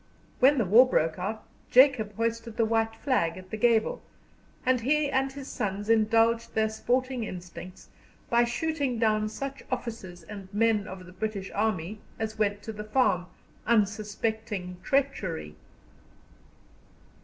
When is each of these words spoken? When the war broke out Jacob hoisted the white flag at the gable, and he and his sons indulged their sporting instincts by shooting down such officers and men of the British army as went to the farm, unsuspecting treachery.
When 0.39 0.57
the 0.57 0.65
war 0.65 0.89
broke 0.89 1.19
out 1.19 1.43
Jacob 1.69 2.15
hoisted 2.15 2.57
the 2.57 2.65
white 2.65 2.95
flag 2.95 3.37
at 3.37 3.51
the 3.51 3.55
gable, 3.55 4.01
and 4.65 4.81
he 4.81 5.11
and 5.11 5.31
his 5.31 5.47
sons 5.47 5.91
indulged 5.91 6.55
their 6.55 6.69
sporting 6.69 7.23
instincts 7.23 7.87
by 8.27 8.43
shooting 8.43 8.97
down 8.97 9.29
such 9.29 9.63
officers 9.69 10.23
and 10.23 10.51
men 10.51 10.87
of 10.87 11.05
the 11.05 11.11
British 11.11 11.51
army 11.53 11.99
as 12.17 12.39
went 12.39 12.63
to 12.63 12.73
the 12.73 12.83
farm, 12.83 13.27
unsuspecting 13.67 14.77
treachery. 14.81 15.55